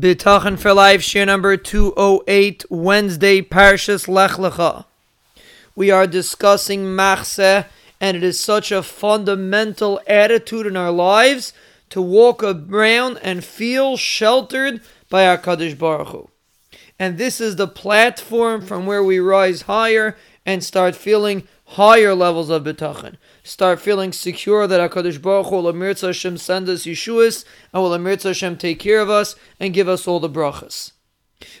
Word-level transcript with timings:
Bitachon 0.00 0.58
for 0.58 0.72
Life, 0.72 1.02
shiur 1.02 1.26
number 1.26 1.58
208, 1.58 2.64
Wednesday, 2.70 3.42
Parshas 3.42 4.08
Lech 4.08 4.32
Lecha. 4.32 4.86
We 5.76 5.90
are 5.90 6.06
discussing 6.06 6.96
Machse, 6.96 7.66
and 8.00 8.16
it 8.16 8.22
is 8.22 8.40
such 8.40 8.72
a 8.72 8.82
fundamental 8.82 10.00
attitude 10.06 10.66
in 10.66 10.74
our 10.74 10.90
lives 10.90 11.52
to 11.90 12.00
walk 12.00 12.42
around 12.42 13.18
and 13.18 13.44
feel 13.44 13.98
sheltered 13.98 14.80
by 15.10 15.24
HaKadosh 15.24 15.76
Baruch 15.76 16.08
Hu. 16.08 16.30
And 16.98 17.18
this 17.18 17.38
is 17.38 17.56
the 17.56 17.68
platform 17.68 18.62
from 18.62 18.86
where 18.86 19.04
we 19.04 19.18
rise 19.18 19.62
higher 19.62 20.16
and 20.46 20.64
start 20.64 20.96
feeling 20.96 21.46
higher 21.64 22.14
levels 22.14 22.50
of 22.50 22.64
bitachon. 22.64 23.16
Start 23.42 23.80
feeling 23.80 24.12
secure 24.12 24.66
that 24.66 24.90
HaKadosh 24.90 25.20
Baruch 25.20 25.46
Hu 25.46 25.56
will 25.56 25.72
Hashem 25.72 26.36
send 26.38 26.68
us 26.68 26.84
Yeshuas 26.84 27.44
and 27.72 27.82
will 27.82 27.90
Amirza 27.90 28.24
Hashem 28.24 28.56
take 28.56 28.78
care 28.78 29.00
of 29.00 29.10
us 29.10 29.36
and 29.58 29.74
give 29.74 29.88
us 29.88 30.08
all 30.08 30.20
the 30.20 30.28
brachas. 30.28 30.92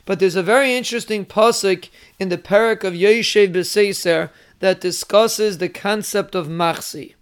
But 0.04 0.18
there's 0.18 0.36
a 0.36 0.42
very 0.42 0.74
interesting 0.74 1.24
pasuk 1.24 1.88
in 2.18 2.28
the 2.28 2.38
perek 2.38 2.84
of 2.84 2.94
Yeshev 2.94 3.52
B'Seiser 3.52 4.30
that 4.58 4.80
discusses 4.80 5.58
the 5.58 5.68
concept 5.68 6.34
of 6.34 6.48
machsi. 6.48 7.14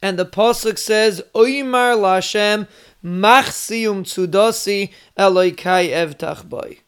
And 0.00 0.18
the 0.18 0.26
pasuk 0.26 0.78
says, 0.78 1.22
Oymar 1.34 1.96
Lashem 1.96 2.66
machsi 3.04 3.88
um 3.88 4.04
tzudasi 4.04 4.90
eloikai 5.16 5.90
evtach 5.90 6.44
boy. 6.48 6.78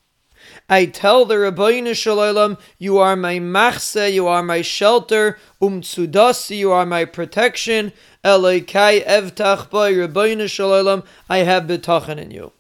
I 0.69 0.87
tell 0.87 1.27
the 1.27 1.35
Ribono 1.35 1.95
Shel 1.95 2.17
Olam, 2.17 2.59
you 2.79 2.99
are 2.99 3.17
my 3.17 3.39
machse, 3.39 4.13
you 4.13 4.27
are 4.27 4.43
my 4.43 4.63
shelter, 4.63 5.39
um 5.61 5.83
tzudasi, 5.83 6.57
you 6.57 6.73
are 6.73 6.87
my 6.87 7.05
protection, 7.05 7.93
Elokai 8.25 9.05
evtach 9.05 9.69
by 9.71 9.93
Ribono 9.93 10.49
Shel 10.49 10.71
Olam, 10.71 11.05
I 11.29 11.39
have 11.39 11.65
bitachon 11.65 12.19
in 12.19 12.31
you. 12.31 12.53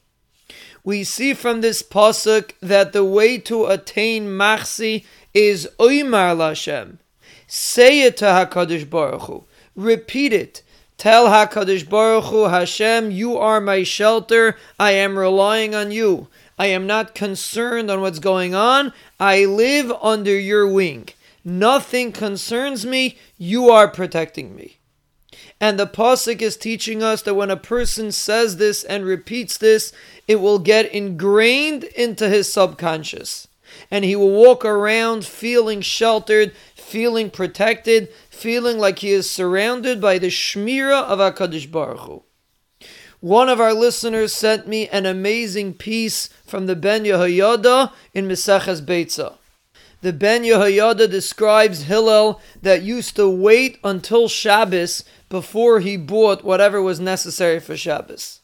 We 0.85 1.03
see 1.03 1.33
from 1.33 1.63
this 1.63 1.83
pasuk 1.83 2.53
that 2.61 2.93
the 2.93 3.05
way 3.05 3.39
to 3.39 3.67
attain 3.67 4.27
machsi 4.27 5.07
is 5.33 5.67
oimar 5.79 6.37
lashem. 6.37 6.99
Say 7.47 8.03
it 8.03 8.19
to 8.19 8.27
Hakadosh 8.27 8.89
Baruch 8.89 9.23
Hu. 9.23 9.45
Repeat 9.75 10.35
it. 10.35 10.63
Tell 10.99 11.27
Hakadosh 11.29 11.89
Baruch 11.89 12.25
Hu, 12.25 12.45
Hashem, 12.49 13.11
you 13.11 13.39
are 13.39 13.63
my 13.63 13.83
shelter. 13.83 14.57
I 14.79 14.93
am 14.93 15.19
relying 15.19 15.75
on 15.75 15.91
you. 15.91 16.29
I 16.59 16.67
am 16.67 16.87
not 16.87 17.15
concerned 17.15 17.91
on 17.91 18.01
what's 18.01 18.19
going 18.19 18.55
on. 18.55 18.93
I 19.19 19.45
live 19.45 19.91
under 20.03 20.39
your 20.39 20.69
wing. 20.69 21.09
Nothing 21.45 22.13
concerns 22.13 22.87
me. 22.87 23.19
You 23.37 23.71
are 23.71 23.89
protecting 23.89 24.55
me. 24.55 24.79
And 25.61 25.79
the 25.79 25.87
Pasuk 25.87 26.43
is 26.43 26.57
teaching 26.57 27.03
us 27.03 27.23
that 27.23 27.35
when 27.35 27.51
a 27.51 27.57
person 27.57 28.13
says 28.13 28.57
this 28.57 28.85
and 28.85 29.05
repeats 29.05 29.59
this, 29.59 29.93
it 30.29 30.37
will 30.37 30.59
get 30.59 30.93
ingrained 30.93 31.85
into 31.85 32.29
his 32.29 32.53
subconscious. 32.53 33.49
And 33.91 34.05
he 34.05 34.15
will 34.15 34.31
walk 34.31 34.65
around 34.65 35.27
feeling 35.27 35.81
sheltered, 35.81 36.53
feeling 36.75 37.31
protected, 37.31 38.09
feeling 38.31 38.79
like 38.79 39.01
he 39.01 39.11
is 39.11 39.31
surrounded 39.31 40.01
by 40.01 40.19
the 40.19 40.29
Shmira 40.29 41.03
of 41.03 41.19
HaKadosh 41.19 41.71
Baruch 41.71 42.01
Hu. 42.01 42.23
One 43.25 43.49
of 43.49 43.59
our 43.59 43.73
listeners 43.73 44.35
sent 44.35 44.69
me 44.69 44.87
an 44.89 45.07
amazing 45.07 45.73
piece 45.73 46.29
from 46.47 46.67
the 46.67 46.77
Ben 46.77 47.05
Yehoyada 47.05 47.91
in 48.13 48.29
Meseches 48.29 48.83
Beitza. 48.85 49.37
The 50.03 50.13
Ben 50.13 50.43
Yehoyada 50.43 51.11
describes 51.11 51.85
Hillel 51.85 52.39
that 52.61 52.83
used 52.83 53.17
to 53.17 53.27
wait 53.27 53.79
until 53.83 54.29
Shabbos 54.29 55.05
before 55.31 55.81
he 55.81 55.97
bought 55.97 56.45
whatever 56.45 56.83
was 56.83 57.01
necessary 57.01 57.61
for 57.61 57.79
Shabbos. 57.79 58.41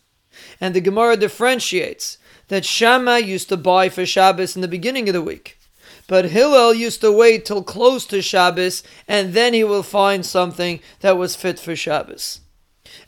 And 0.62 0.75
the 0.75 0.81
Gemara 0.81 1.19
differentiates 1.19 2.17
that 2.48 2.64
Shammai 2.64 3.19
used 3.19 3.51
to 3.51 3.58
buy 3.58 3.91
for 3.91 4.06
Shabbos 4.06 4.56
in 4.56 4.62
the 4.62 4.67
beginning 4.67 5.11
of 5.11 5.12
the 5.12 5.20
week. 5.20 5.58
But 6.06 6.31
Hillel 6.31 6.73
used 6.73 7.03
to 7.03 7.12
wait 7.12 7.45
till 7.45 7.62
close 7.62 8.06
to 8.06 8.23
Shabbos 8.23 8.83
and 9.06 9.34
then 9.34 9.53
he 9.53 9.62
will 9.62 9.83
find 9.83 10.25
something 10.25 10.80
that 11.01 11.18
was 11.18 11.36
fit 11.36 11.58
for 11.58 11.77
Shabbos. 11.77 12.41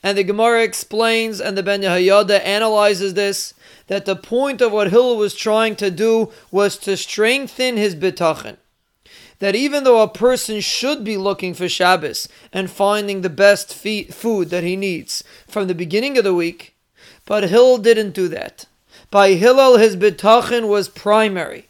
And 0.03 0.19
the 0.19 0.25
Gemara 0.25 0.63
explains, 0.63 1.41
and 1.41 1.57
the 1.57 1.63
Ben 1.63 1.83
Yehoyada 1.83 2.45
analyzes 2.45 3.15
this, 3.15 3.55
that 3.87 4.05
the 4.05 4.17
point 4.17 4.61
of 4.61 4.73
what 4.73 4.91
Hillel 4.91 5.17
was 5.17 5.35
trying 5.35 5.77
to 5.77 5.91
do 5.91 6.33
was 6.51 6.77
to 6.79 6.97
strengthen 6.97 7.77
his 7.77 7.95
bitachon. 7.95 8.57
That 9.39 9.55
even 9.55 9.85
though 9.85 10.03
a 10.03 10.09
person 10.09 10.61
should 10.61 11.05
be 11.05 11.17
looking 11.17 11.55
for 11.55 11.69
Shabbos 11.69 12.29
and 12.53 12.71
finding 12.71 13.21
the 13.21 13.31
best 13.31 13.75
food 13.75 14.51
that 14.51 14.65
he 14.65 14.77
needs 14.77 15.25
from 15.47 15.67
the 15.67 15.75
beginning 15.75 16.19
of 16.19 16.25
the 16.25 16.35
week, 16.35 16.75
but 17.25 17.49
Hillel 17.49 17.79
didn't 17.79 18.15
do 18.15 18.29
that. 18.29 18.67
By 19.11 19.35
Hillel, 19.35 19.79
his 19.79 19.97
bitachon 19.97 20.69
was 20.69 20.89
primary 20.89 21.69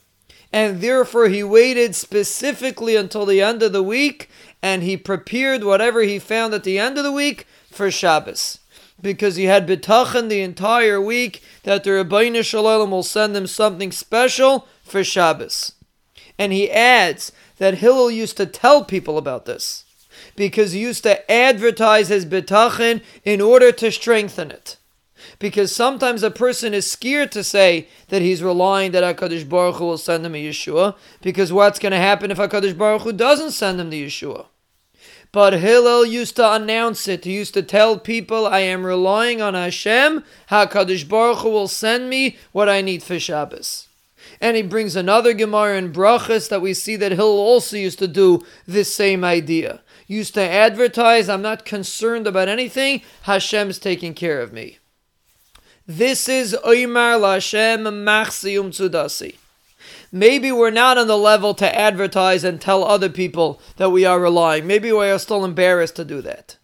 and 0.52 0.80
therefore 0.80 1.28
he 1.28 1.42
waited 1.42 1.94
specifically 1.94 2.94
until 2.94 3.24
the 3.24 3.40
end 3.40 3.62
of 3.62 3.72
the 3.72 3.82
week 3.82 4.28
and 4.62 4.82
he 4.82 4.96
prepared 4.96 5.64
whatever 5.64 6.02
he 6.02 6.18
found 6.18 6.54
at 6.54 6.64
the 6.64 6.78
end 6.78 6.98
of 6.98 7.04
the 7.04 7.12
week 7.12 7.46
for 7.70 7.90
Shabbos. 7.90 8.58
Because 9.00 9.36
he 9.36 9.44
had 9.44 9.66
bitachon 9.66 10.28
the 10.28 10.42
entire 10.42 11.00
week 11.00 11.42
that 11.64 11.82
the 11.82 11.90
Ribono 11.90 12.44
Shel 12.44 12.64
Olam 12.64 12.90
will 12.90 13.02
send 13.02 13.36
him 13.36 13.48
something 13.48 13.90
special 13.90 14.68
for 14.84 15.02
Shabbos. 15.02 15.72
And 16.38 16.52
he 16.52 16.70
adds 16.70 17.32
that 17.58 17.78
Hillel 17.78 18.10
used 18.10 18.36
to 18.36 18.46
tell 18.46 18.84
people 18.84 19.19
about 19.19 19.44
this 19.44 19.84
because 20.36 20.72
he 20.72 20.80
used 20.80 21.02
to 21.02 21.30
advertise 21.30 22.08
his 22.08 22.26
bitachon 22.26 23.02
in 23.24 23.40
order 23.40 23.72
to 23.72 23.90
strengthen 23.90 24.50
it. 24.50 24.76
Because 25.42 25.75
sometimes 25.75 26.22
a 26.22 26.30
person 26.30 26.72
is 26.72 26.88
scared 26.88 27.32
to 27.32 27.42
say 27.42 27.88
that 28.10 28.22
he's 28.22 28.44
relying 28.44 28.92
that 28.92 29.03
HaKadosh 29.03 29.48
Baruch 29.48 29.75
Hu 29.75 29.86
will 29.86 29.98
send 29.98 30.25
him 30.25 30.36
a 30.36 30.48
Yeshua, 30.48 30.94
because 31.20 31.53
what's 31.53 31.80
going 31.80 31.91
to 31.91 31.98
happen 31.98 32.30
if 32.30 32.38
HaKadosh 32.38 32.78
Baruch 32.78 33.03
Hu 33.03 33.12
doesn't 33.12 33.50
send 33.50 33.81
him 33.81 33.91
the 33.91 34.06
Yeshua? 34.06 34.47
But 35.32 35.54
Hillel 35.54 36.06
used 36.06 36.36
to 36.36 36.52
announce 36.52 37.08
it. 37.08 37.25
He 37.25 37.32
used 37.32 37.54
to 37.54 37.62
tell 37.64 37.98
people, 37.98 38.47
I 38.47 38.60
am 38.60 38.86
relying 38.86 39.42
on 39.42 39.54
Hashem. 39.54 40.22
HaKadosh 40.48 41.08
Baruch 41.08 41.38
Hu 41.38 41.50
will 41.50 41.66
send 41.66 42.08
me 42.08 42.36
what 42.52 42.69
I 42.69 42.81
need 42.81 43.02
for 43.02 43.19
Shabbos. 43.19 43.88
And 44.41 44.56
he 44.56 44.62
brings 44.62 44.94
another 44.94 45.32
Gemara 45.32 45.76
in 45.76 45.92
Brachas 45.92 46.48
that 46.50 46.62
we 46.62 46.72
see 46.72 46.94
that 46.94 47.10
Hillel 47.10 47.41
also 47.41 47.76
used 47.76 47.98
to 47.98 48.06
do 48.06 48.47
this 48.64 48.94
same 48.94 49.25
idea. 49.25 49.81
Used 50.06 50.34
to 50.34 50.48
advertise, 50.48 51.28
I'm 51.28 51.42
not 51.42 51.64
concerned 51.64 52.28
about 52.28 52.47
anything. 52.47 53.02
Hashem's 53.22 53.81
taking 53.81 54.14
care 54.14 54.41
of 54.41 54.52
me. 54.52 54.78
This 55.98 56.26
is 56.26 56.56
Oymar 56.64 57.20
Lashem 57.20 57.82
Machsium 57.82 58.70
Tzudasi. 58.70 59.34
Maybe 60.10 60.50
we're 60.50 60.70
not 60.70 60.97
on 60.97 61.06
the 61.06 61.19
level 61.19 61.53
to 61.53 61.78
advertise 61.78 62.44
and 62.44 62.58
tell 62.58 62.82
other 62.82 63.10
people 63.10 63.60
that 63.76 63.91
we 63.91 64.06
are 64.06 64.19
relying. 64.19 64.66
Maybe 64.66 64.91
we 64.91 65.10
are 65.10 65.19
still 65.19 65.44
embarrassed 65.44 65.97
to 65.97 66.04
do 66.06 66.22
that. 66.22 66.56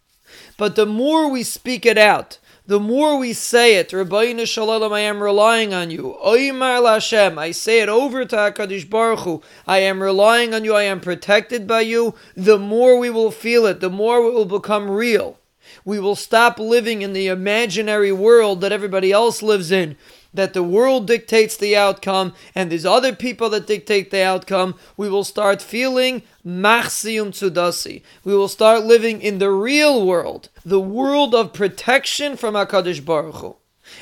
But 0.57 0.75
the 0.75 0.87
more 0.87 1.29
we 1.29 1.43
speak 1.43 1.85
it 1.85 1.99
out, 1.99 2.39
the 2.65 2.79
more 2.79 3.19
we 3.19 3.33
say 3.33 3.75
it, 3.75 3.89
Ribono 3.89 4.47
Shel 4.47 4.65
Olam, 4.65 4.93
I 4.93 5.01
am 5.01 5.21
relying 5.21 5.75
on 5.75 5.91
you. 5.91 6.17
Oymar 6.25 6.81
Lashem, 6.81 7.37
I 7.37 7.51
say 7.51 7.81
it 7.81 7.89
over 7.89 8.25
to 8.25 8.35
HaKadosh 8.35 8.89
Baruch 8.89 9.19
Hu. 9.19 9.43
I 9.67 9.77
am 9.77 10.01
relying 10.01 10.55
on 10.55 10.63
you, 10.63 10.73
I 10.73 10.83
am 10.83 10.99
protected 10.99 11.67
by 11.67 11.81
you. 11.81 12.15
The 12.35 12.57
more 12.57 12.97
we 12.97 13.11
will 13.11 13.29
feel 13.29 13.67
it, 13.67 13.79
the 13.79 13.91
more 13.91 14.25
it 14.25 14.33
will 14.33 14.45
become 14.45 14.89
real. 14.89 15.37
We 15.85 15.99
will 15.99 16.15
stop 16.15 16.59
living 16.59 17.01
in 17.01 17.13
the 17.13 17.27
imaginary 17.27 18.11
world 18.11 18.61
that 18.61 18.71
everybody 18.71 19.11
else 19.11 19.41
lives 19.41 19.71
in 19.71 19.97
that 20.33 20.53
the 20.53 20.63
world 20.63 21.07
dictates 21.07 21.57
the 21.57 21.75
outcome 21.75 22.33
and 22.53 22.71
there's 22.71 22.85
other 22.85 23.15
people 23.15 23.49
that 23.49 23.67
dictate 23.67 24.11
the 24.11 24.21
outcome, 24.21 24.75
we 24.95 25.09
will 25.09 25.23
start 25.23 25.61
feeling 25.61 26.21
machsium 26.45 27.29
tsudasi. 27.29 28.03
We 28.23 28.35
will 28.35 28.47
start 28.47 28.83
living 28.83 29.21
in 29.21 29.39
the 29.39 29.51
real 29.51 30.05
world, 30.05 30.49
the 30.63 30.79
world 30.79 31.33
of 31.33 31.53
protection 31.53 32.37
from 32.37 32.53
HaKadosh 32.53 33.03
Baruch 33.03 33.35
Hu. 33.35 33.55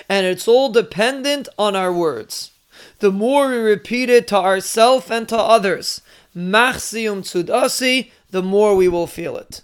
And 0.10 0.26
it's 0.26 0.48
all 0.48 0.70
dependent 0.70 1.48
on 1.58 1.76
our 1.76 1.94
words. 1.94 2.52
The 3.00 3.12
more 3.12 3.48
we 3.48 3.58
repeat 3.58 4.10
it 4.10 4.28
to 4.28 4.38
ourselves 4.38 5.10
and 5.10 5.30
to 5.30 5.38
others, 5.38 6.02
machsium 6.36 7.22
tsudasi, 7.22 8.12
the 8.32 8.44
more 8.44 8.76
we 8.76 8.88
will 8.88 9.08
feel 9.08 9.38
it. 9.38 9.64